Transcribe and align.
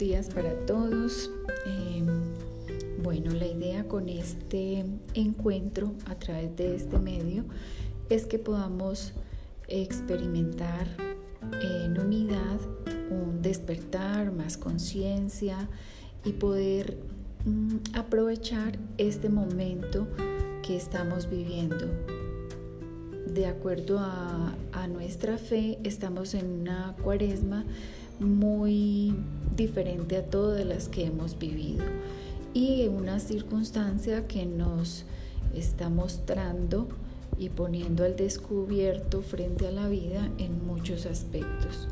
días 0.00 0.30
para 0.30 0.54
todos. 0.64 1.30
Em, 1.66 2.06
bueno, 3.02 3.32
la 3.32 3.46
idea 3.46 3.86
con 3.86 4.08
este 4.08 4.84
encuentro 5.12 5.92
a 6.06 6.14
través 6.14 6.56
de 6.56 6.74
este 6.74 6.98
medio 6.98 7.44
es 8.08 8.24
que 8.24 8.38
podamos 8.38 9.12
experimentar 9.68 10.86
en 11.62 12.00
unidad 12.00 12.58
un 13.10 13.42
despertar, 13.42 14.32
más 14.32 14.56
conciencia 14.56 15.68
y 16.24 16.32
poder 16.32 16.96
mm, 17.44 17.76
aprovechar 17.94 18.78
este 18.96 19.28
momento 19.28 20.08
que 20.62 20.76
estamos 20.76 21.28
viviendo. 21.28 21.86
De 23.26 23.46
acuerdo 23.46 23.98
a, 23.98 24.54
a 24.72 24.88
nuestra 24.88 25.36
fe, 25.36 25.78
estamos 25.84 26.32
en 26.32 26.62
una 26.62 26.96
cuaresma 27.02 27.66
muy 28.20 29.14
diferente 29.56 30.16
a 30.16 30.24
todas 30.24 30.64
las 30.64 30.88
que 30.88 31.06
hemos 31.06 31.38
vivido 31.38 31.84
y 32.52 32.86
una 32.88 33.18
circunstancia 33.20 34.26
que 34.26 34.46
nos 34.46 35.04
está 35.54 35.88
mostrando 35.88 36.88
y 37.38 37.48
poniendo 37.48 38.04
al 38.04 38.16
descubierto 38.16 39.22
frente 39.22 39.66
a 39.66 39.72
la 39.72 39.88
vida 39.88 40.28
en 40.38 40.66
muchos 40.66 41.06
aspectos. 41.06 41.88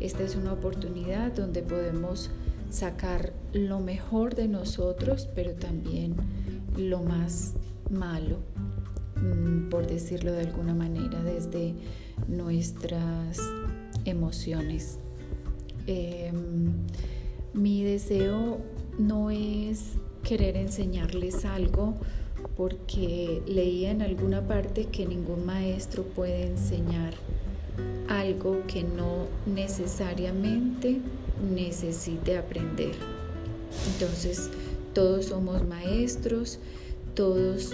Esta 0.00 0.22
es 0.22 0.36
una 0.36 0.52
oportunidad 0.52 1.32
donde 1.32 1.62
podemos 1.62 2.30
sacar 2.70 3.32
lo 3.52 3.80
mejor 3.80 4.34
de 4.34 4.48
nosotros, 4.48 5.28
pero 5.34 5.52
también 5.52 6.14
lo 6.76 7.02
más 7.02 7.54
malo, 7.90 8.38
mm, 9.16 9.68
por 9.68 9.86
decirlo 9.86 10.32
de 10.32 10.40
alguna 10.40 10.74
manera, 10.74 11.22
desde 11.22 11.74
nuestras 12.28 13.38
emociones. 14.04 14.98
Em, 15.86 16.72
mi 17.54 17.84
deseo 17.84 18.58
no 18.98 19.30
es 19.30 19.94
querer 20.22 20.56
enseñarles 20.56 21.44
algo 21.44 21.94
porque 22.56 23.42
leía 23.46 23.90
en 23.90 24.02
alguna 24.02 24.46
parte 24.46 24.86
que 24.86 25.06
ningún 25.06 25.46
maestro 25.46 26.02
puede 26.02 26.46
enseñar 26.46 27.14
algo 28.08 28.62
que 28.66 28.82
no 28.82 29.26
necesariamente 29.46 31.00
necesite 31.54 32.38
aprender. 32.38 32.94
Entonces, 33.92 34.50
todos 34.94 35.26
somos 35.26 35.66
maestros, 35.66 36.58
todos 37.14 37.72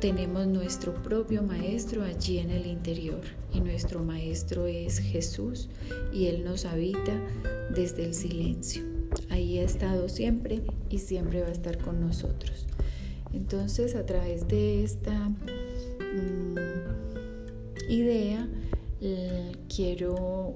tenemos 0.00 0.46
nuestro 0.46 0.94
propio 1.02 1.42
maestro 1.42 2.04
allí 2.04 2.38
en 2.38 2.50
el 2.50 2.66
interior 2.66 3.20
y 3.52 3.60
nuestro 3.60 4.04
maestro 4.04 4.66
es 4.66 4.98
Jesús 4.98 5.68
y 6.12 6.26
Él 6.26 6.44
nos 6.44 6.64
habita 6.64 7.20
desde 7.74 8.04
el 8.04 8.14
silencio. 8.14 8.84
Ahí 9.28 9.58
ha 9.58 9.64
estado 9.64 10.08
siempre 10.08 10.62
y 10.88 10.98
siempre 10.98 11.42
va 11.42 11.48
a 11.48 11.52
estar 11.52 11.78
con 11.78 12.00
nosotros. 12.00 12.66
Entonces 13.32 13.96
a 13.96 14.06
través 14.06 14.46
de 14.46 14.84
esta 14.84 15.28
mm, 15.28 16.54
idea 17.88 18.48
quiero 19.74 20.54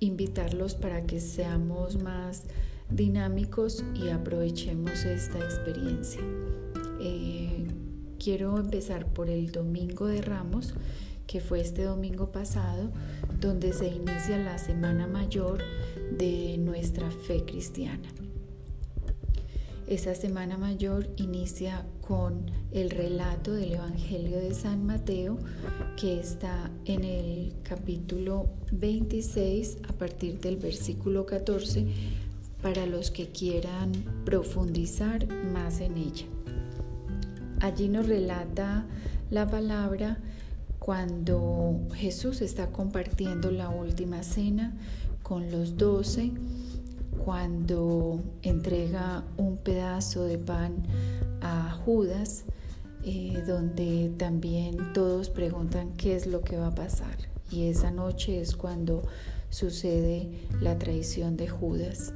invitarlos 0.00 0.74
para 0.74 1.04
que 1.06 1.20
seamos 1.20 2.00
más 2.00 2.44
dinámicos 2.90 3.84
y 3.94 4.10
aprovechemos 4.10 5.04
esta 5.04 5.38
experiencia. 5.38 6.20
Eh, 7.00 7.66
quiero 8.18 8.58
empezar 8.58 9.06
por 9.06 9.30
el 9.30 9.52
Domingo 9.52 10.06
de 10.06 10.20
Ramos, 10.20 10.74
que 11.26 11.40
fue 11.40 11.60
este 11.60 11.84
domingo 11.84 12.32
pasado, 12.32 12.90
donde 13.40 13.72
se 13.72 13.86
inicia 13.88 14.38
la 14.38 14.58
Semana 14.58 15.06
Mayor 15.06 15.62
de 16.10 16.56
nuestra 16.58 17.10
fe 17.10 17.44
cristiana. 17.44 18.08
Esa 19.86 20.14
Semana 20.14 20.58
Mayor 20.58 21.08
inicia 21.16 21.86
con 22.02 22.50
el 22.72 22.90
relato 22.90 23.52
del 23.52 23.72
Evangelio 23.72 24.38
de 24.38 24.52
San 24.54 24.84
Mateo, 24.84 25.38
que 25.96 26.20
está 26.20 26.70
en 26.84 27.04
el 27.04 27.54
capítulo 27.62 28.50
26 28.72 29.78
a 29.88 29.92
partir 29.94 30.40
del 30.40 30.56
versículo 30.56 31.24
14, 31.24 31.86
para 32.60 32.86
los 32.86 33.10
que 33.10 33.28
quieran 33.28 33.92
profundizar 34.24 35.26
más 35.52 35.80
en 35.80 35.96
ella. 35.96 36.26
Allí 37.60 37.88
nos 37.88 38.06
relata 38.06 38.86
la 39.30 39.46
palabra 39.46 40.18
cuando 40.78 41.80
Jesús 41.94 42.40
está 42.40 42.68
compartiendo 42.68 43.50
la 43.50 43.68
última 43.68 44.22
cena 44.22 44.76
con 45.22 45.50
los 45.50 45.76
doce, 45.76 46.30
cuando 47.24 48.22
entrega 48.42 49.24
un 49.36 49.56
pedazo 49.58 50.24
de 50.24 50.38
pan 50.38 50.84
a 51.42 51.72
Judas, 51.84 52.44
eh, 53.04 53.42
donde 53.46 54.12
también 54.16 54.92
todos 54.92 55.28
preguntan 55.28 55.92
qué 55.96 56.14
es 56.14 56.26
lo 56.26 56.42
que 56.42 56.56
va 56.56 56.68
a 56.68 56.74
pasar. 56.74 57.16
Y 57.50 57.68
esa 57.68 57.90
noche 57.90 58.40
es 58.40 58.54
cuando 58.54 59.02
sucede 59.50 60.30
la 60.60 60.78
traición 60.78 61.36
de 61.36 61.48
Judas. 61.48 62.12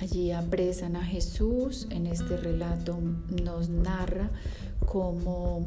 Allí 0.00 0.30
apresan 0.30 0.94
a 0.94 1.04
Jesús, 1.04 1.88
en 1.90 2.06
este 2.06 2.36
relato 2.36 3.00
nos 3.42 3.68
narra 3.68 4.30
cómo, 4.86 5.66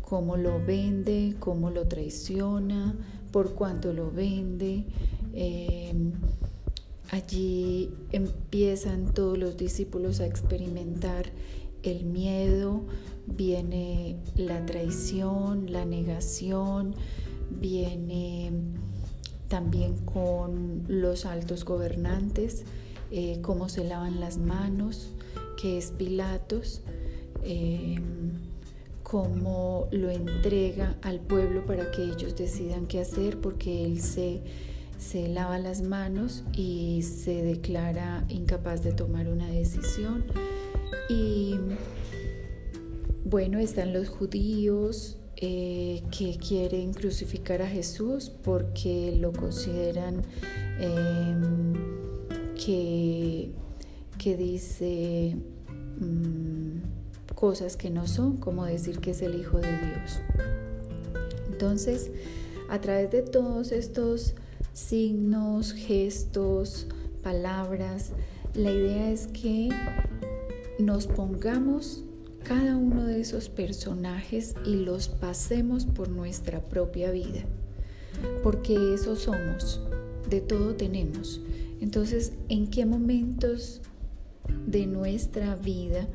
cómo 0.00 0.36
lo 0.38 0.64
vende, 0.64 1.36
cómo 1.40 1.68
lo 1.68 1.86
traiciona, 1.86 2.94
por 3.32 3.52
cuánto 3.52 3.92
lo 3.92 4.10
vende. 4.10 4.84
Em, 5.34 6.12
allí 7.10 7.90
empiezan 8.12 9.12
todos 9.12 9.36
los 9.36 9.58
discípulos 9.58 10.20
a 10.20 10.26
experimentar 10.26 11.26
el 11.82 12.06
miedo, 12.06 12.80
viene 13.26 14.16
la 14.36 14.64
traición, 14.64 15.70
la 15.70 15.84
negación, 15.84 16.94
viene 17.50 18.52
también 19.48 19.98
con 20.06 20.84
los 20.88 21.26
altos 21.26 21.66
gobernantes 21.66 22.64
eh, 23.16 23.38
cómo 23.42 23.68
se 23.68 23.84
lavan 23.84 24.18
las 24.18 24.38
manos, 24.38 25.12
que 25.56 25.78
es 25.78 25.92
Pilatos, 25.92 26.82
eh, 27.44 28.00
cómo 29.04 29.86
lo 29.92 30.10
entrega 30.10 30.96
al 31.00 31.20
pueblo 31.20 31.64
para 31.64 31.92
que 31.92 32.02
ellos 32.02 32.34
decidan 32.34 32.86
qué 32.88 32.98
hacer, 32.98 33.40
porque 33.40 33.84
él 33.84 34.00
se, 34.00 34.40
se 34.98 35.28
lava 35.28 35.60
las 35.60 35.82
manos 35.82 36.42
y 36.56 37.02
se 37.02 37.44
declara 37.44 38.24
incapaz 38.28 38.82
de 38.82 38.90
tomar 38.90 39.28
una 39.28 39.46
decisión. 39.46 40.24
Y 41.08 41.54
bueno, 43.24 43.60
están 43.60 43.92
los 43.92 44.08
judíos, 44.08 45.18
eh, 45.36 46.02
que 46.16 46.36
quieren 46.36 46.92
crucificar 46.92 47.62
a 47.62 47.68
Jesús 47.68 48.28
porque 48.42 49.16
lo 49.20 49.32
consideran 49.32 50.22
que, 52.64 54.36
dice 54.36 55.36
mm, 56.00 57.34
cosas 57.34 57.76
que 57.76 57.90
no 57.90 58.06
son, 58.06 58.38
como 58.38 58.64
decir 58.64 59.00
que 59.00 59.10
es 59.10 59.22
el 59.22 59.38
Hijo 59.38 59.58
de 59.58 59.68
Dios. 59.68 60.20
Entonces, 61.50 62.10
a 62.70 62.80
través 62.80 63.10
de 63.10 63.22
todos 63.22 63.72
estos 63.72 64.34
signos, 64.72 65.72
gestos, 65.72 66.86
palabras, 67.22 68.12
la 68.54 68.70
idea 68.70 69.10
es 69.10 69.26
que 69.26 69.68
nos 70.78 71.06
pongamos 71.06 72.04
cada 72.44 72.76
uno 72.76 73.04
de 73.04 73.20
esos 73.20 73.48
personajes 73.48 74.54
y 74.66 74.76
los 74.76 75.08
pasemos 75.08 75.86
por 75.86 76.08
nuestra 76.08 76.60
propia 76.60 77.10
vida, 77.10 77.44
porque 78.42 78.94
eso 78.94 79.16
somos, 79.16 79.80
de 80.28 80.40
todo 80.40 80.74
tenemos. 80.74 81.40
Entonces, 81.80 82.32
¿en 82.48 82.68
qué 82.68 82.86
momentos 82.86 83.82
de 84.66 84.86
nuestra 84.86 85.56
vida 85.56 86.06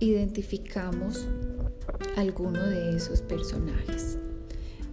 identificamos 0.00 1.26
alguno 2.16 2.60
de 2.60 2.96
esos 2.96 3.22
personajes? 3.22 4.18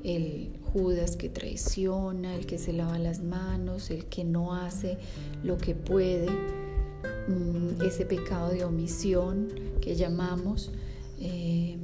El 0.04 0.52
Judas 0.72 1.18
que 1.18 1.30
traiciona, 1.30 2.36
el 2.36 2.46
que 2.46 2.58
se 2.58 2.74
lava 2.74 2.98
las 3.00 3.22
manos, 3.22 3.90
el 3.90 4.06
que 4.06 4.24
no 4.24 4.56
hace 4.56 4.98
lo 5.44 5.58
que 5.58 5.76
puede, 5.76 6.30
mm, 6.30 7.82
ese 7.86 8.06
pecado 8.06 8.50
de 8.50 8.64
omisión 8.64 9.50
que 9.82 9.96
llamamos, 9.96 10.72
eh, 11.20 11.78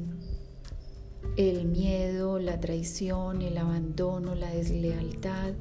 el 1.35 1.65
miedo, 1.65 2.39
la 2.39 2.59
traición, 2.61 3.41
el 3.41 3.57
abandono, 3.57 4.35
la 4.35 4.51
deslealtad, 4.51 5.51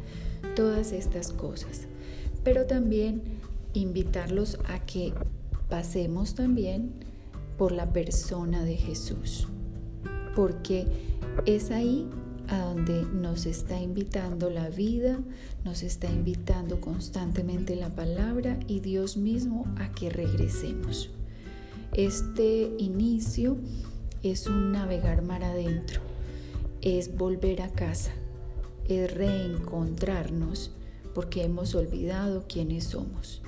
todas 0.54 0.92
estas 0.92 1.32
cosas 1.32 1.88
pero 2.44 2.66
también 2.66 3.22
invitarlos 3.72 4.58
a 4.66 4.78
que 4.80 5.12
pasemos 5.68 6.34
también 6.34 6.92
por 7.58 7.72
la 7.72 7.92
persona 7.92 8.62
de 8.64 8.76
Jesús, 8.76 9.48
porque 10.36 10.86
es 11.46 11.70
ahí 11.70 12.08
a 12.48 12.58
donde 12.58 13.02
nos 13.04 13.46
está 13.46 13.80
invitando 13.80 14.50
la 14.50 14.68
vida, 14.68 15.18
nos 15.64 15.82
está 15.82 16.10
invitando 16.10 16.80
constantemente 16.80 17.74
la 17.74 17.88
palabra 17.88 18.58
y 18.68 18.80
Dios 18.80 19.16
mismo 19.16 19.66
a 19.78 19.90
que 19.92 20.10
regresemos. 20.10 21.10
Este 21.94 22.70
inicio 22.78 23.56
es 24.22 24.46
un 24.46 24.72
navegar 24.72 25.22
mar 25.22 25.44
adentro, 25.44 26.00
es 26.82 27.16
volver 27.16 27.62
a 27.62 27.70
casa, 27.70 28.12
es 28.88 29.14
reencontrarnos 29.14 30.72
porque 31.14 31.44
hemos 31.44 31.74
olvidado 31.74 32.44
quiénes 32.48 32.84
somos. 32.84 33.42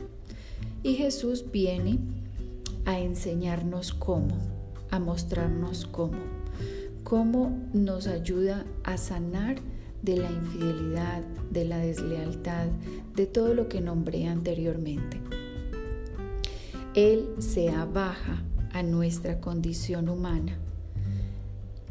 Y 0.82 0.94
Jesús 0.94 1.44
viene 1.52 1.98
a 2.84 3.00
enseñarnos 3.00 3.92
cómo, 3.92 4.36
a 4.90 4.98
mostrarnos 4.98 5.86
cómo, 5.86 6.18
cómo 7.02 7.58
nos 7.72 8.06
ayuda 8.06 8.64
a 8.84 8.96
sanar 8.96 9.56
de 10.02 10.16
la 10.16 10.30
infidelidad, 10.30 11.22
de 11.50 11.64
la 11.64 11.78
deslealtad, 11.78 12.68
de 13.16 13.26
todo 13.26 13.54
lo 13.54 13.68
que 13.68 13.80
nombré 13.80 14.28
anteriormente. 14.28 15.20
Él 16.94 17.28
se 17.40 17.70
abaja 17.70 18.42
a 18.72 18.82
nuestra 18.82 19.40
condición 19.40 20.08
humana. 20.08 20.58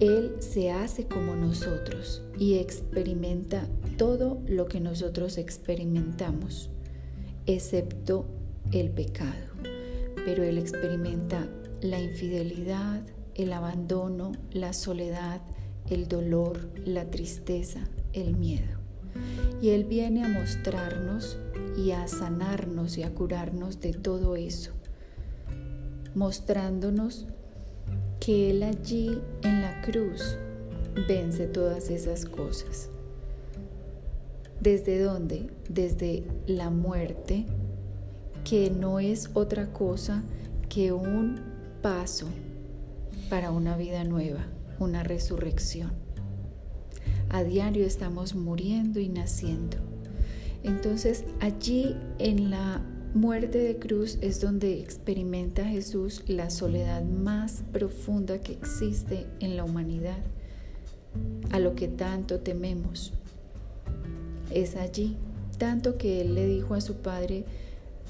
Él 0.02 0.36
se 0.40 0.72
hace 0.72 1.08
como 1.08 1.38
nosotros 1.38 2.22
y 2.38 2.56
experimenta 2.56 3.66
todo 3.98 4.42
lo 4.46 4.66
que 4.66 4.82
nosotros 4.82 5.38
experimentamos, 5.38 6.70
excepto 7.46 8.26
el 8.74 8.90
pecado. 8.90 9.54
Pero 10.26 10.44
Él 10.44 10.58
experimenta 10.58 11.48
la 11.82 12.02
infidelidad, 12.02 13.04
el 13.36 13.54
abandono, 13.54 14.34
la 14.52 14.74
soledad, 14.74 15.42
el 15.90 16.10
dolor, 16.10 16.70
la 16.84 17.10
tristeza, 17.10 17.88
el 18.12 18.36
miedo. 18.36 18.80
Y 19.62 19.70
Él 19.70 19.86
viene 19.86 20.26
a 20.26 20.28
mostrarnos 20.28 21.38
y 21.78 21.92
a 21.92 22.10
sanarnos 22.10 22.98
y 22.98 23.04
a 23.04 23.14
curarnos 23.14 23.80
de 23.80 23.94
todo 23.94 24.36
eso, 24.36 24.72
mostrándonos 26.16 27.28
que 28.26 28.50
Él 28.50 28.64
allí 28.64 29.22
en 29.44 29.62
la 29.62 29.82
cruz 29.82 30.36
vence 31.08 31.46
todas 31.46 31.92
esas 31.92 32.26
cosas. 32.26 32.90
¿Desde 34.60 35.00
dónde? 35.00 35.52
Desde 35.70 36.24
la 36.48 36.72
muerte, 36.72 37.46
que 38.44 38.72
no 38.72 39.00
es 39.00 39.30
otra 39.36 39.72
cosa 39.72 40.24
que 40.70 40.92
un 40.92 41.40
paso 41.84 42.26
para 43.30 43.52
una 43.52 43.78
vida 43.78 44.04
nueva, 44.04 44.48
una 44.80 45.04
resurrección. 45.04 45.92
A 47.30 47.44
diario 47.44 47.86
estamos 47.86 48.34
muriendo 48.34 49.00
y 49.00 49.08
naciendo. 49.08 49.78
Entonces 50.64 51.26
allí 51.42 51.96
en 52.18 52.50
la 52.50 52.82
muerte 53.16 53.60
de 53.60 53.78
cruz 53.78 54.18
es 54.20 54.42
donde 54.42 54.82
experimenta 54.82 55.64
Jesús 55.64 56.22
la 56.28 56.50
soledad 56.50 57.02
más 57.02 57.64
profunda 57.72 58.40
que 58.42 58.52
existe 58.52 59.26
en 59.40 59.56
la 59.56 59.64
humanidad, 59.64 60.18
a 61.52 61.60
lo 61.60 61.76
que 61.76 61.88
tanto 61.88 62.42
tememos. 62.42 63.14
Es 64.52 64.76
allí, 64.76 65.16
tanto 65.58 65.98
que 65.98 66.20
Él 66.20 66.36
le 66.36 66.46
dijo 66.46 66.74
a 66.74 66.82
su 66.82 66.96
Padre, 66.96 67.46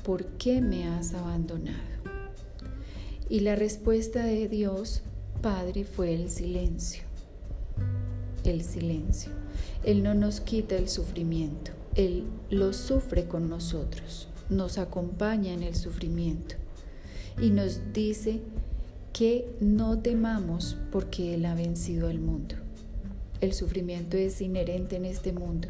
¿por 0.03 0.25
qué 0.25 0.59
me 0.59 0.87
has 0.87 1.13
abandonado? 1.13 1.77
Y 3.29 3.41
la 3.41 3.55
respuesta 3.55 4.25
de 4.25 4.49
Dios, 4.49 5.03
Padre, 5.43 5.83
fue 5.83 6.15
el 6.15 6.31
silencio. 6.31 7.03
El 8.43 8.63
silencio. 8.63 9.31
Él 9.83 10.01
no 10.01 10.15
nos 10.15 10.41
quita 10.41 10.75
el 10.75 10.89
sufrimiento, 10.89 11.71
Él 11.93 12.23
lo 12.49 12.73
sufre 12.73 13.27
con 13.27 13.49
nosotros, 13.49 14.29
nos 14.49 14.77
acompaña 14.77 15.53
en 15.53 15.63
el 15.63 15.75
sufrimiento 15.75 16.55
y 17.41 17.49
nos 17.49 17.93
dice 17.93 18.41
que 19.13 19.55
no 19.59 19.99
temamos 19.99 20.77
porque 20.91 21.35
Él 21.35 21.45
ha 21.45 21.55
vencido 21.55 22.07
al 22.07 22.19
mundo. 22.19 22.55
El 23.41 23.53
sufrimiento 23.53 24.17
es 24.17 24.41
inherente 24.41 24.95
en 24.95 25.05
este 25.05 25.31
mundo 25.33 25.67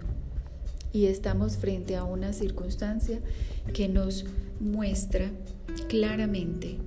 y 0.94 1.08
estamos 1.08 1.58
frente 1.58 1.96
a 1.96 2.04
una 2.04 2.34
circunstancia 2.34 3.20
que 3.74 3.88
nos 3.88 4.26
muestra 4.60 5.30
claramente 5.90 6.78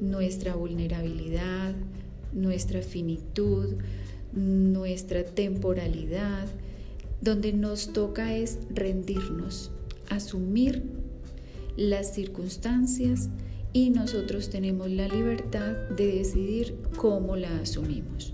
nuestra 0.00 0.54
vulnerabilidad, 0.54 1.74
nuestra 2.32 2.82
finitud, 2.82 3.76
nuestra 4.32 5.24
temporalidad, 5.24 6.48
donde 7.20 7.52
nos 7.52 7.92
toca 7.92 8.34
es 8.34 8.58
rendirnos, 8.70 9.70
asumir 10.10 10.82
las 11.76 12.14
circunstancias 12.14 13.28
y 13.72 13.90
nosotros 13.90 14.50
tenemos 14.50 14.90
la 14.90 15.08
libertad 15.08 15.72
de 15.96 16.18
decidir 16.18 16.76
cómo 16.96 17.36
la 17.36 17.58
asumimos. 17.58 18.32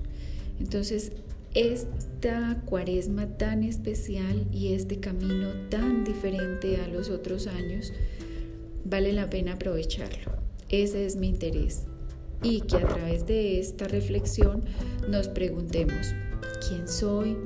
Entonces, 0.58 1.12
esta 1.54 2.62
cuaresma 2.66 3.26
tan 3.38 3.64
especial 3.64 4.46
y 4.52 4.74
este 4.74 5.00
camino 5.00 5.48
tan 5.68 6.04
diferente 6.04 6.76
a 6.76 6.88
los 6.88 7.10
otros 7.10 7.46
años, 7.46 7.92
vale 8.84 9.12
la 9.12 9.30
pena 9.30 9.54
aprovecharlo. 9.54 10.32
Ese 10.68 11.06
es 11.06 11.16
mi 11.16 11.28
interés. 11.28 11.86
Y 12.42 12.60
que 12.62 12.76
a 12.76 12.86
través 12.86 13.26
de 13.26 13.58
esta 13.58 13.88
reflexión 13.88 14.62
nos 15.08 15.28
preguntemos, 15.28 16.14
¿quién 16.68 16.86
soy? 16.86 17.36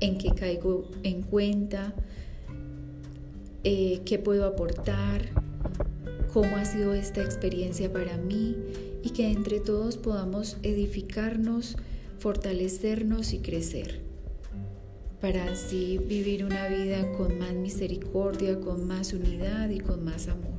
¿En 0.00 0.18
qué 0.18 0.30
caigo 0.30 0.90
en 1.02 1.22
cuenta? 1.22 1.94
Eh, 3.64 4.02
¿Qué 4.04 4.18
puedo 4.18 4.46
aportar? 4.46 5.22
¿Cómo 6.32 6.56
ha 6.56 6.64
sido 6.64 6.92
esta 6.92 7.22
experiencia 7.22 7.92
para 7.92 8.18
mí? 8.18 8.56
Y 9.02 9.10
que 9.10 9.30
entre 9.30 9.58
todos 9.58 9.96
podamos 9.96 10.58
edificarnos, 10.62 11.76
fortalecernos 12.18 13.32
y 13.32 13.38
crecer 13.38 14.04
para 15.24 15.44
así 15.44 15.96
vivir 15.96 16.44
una 16.44 16.68
vida 16.68 17.10
con 17.12 17.38
más 17.38 17.54
misericordia, 17.54 18.60
con 18.60 18.86
más 18.86 19.14
unidad 19.14 19.70
y 19.70 19.80
con 19.80 20.04
más 20.04 20.28
amor. 20.28 20.53